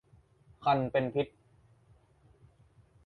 [0.63, 1.27] ครรภ์เป็นพิษ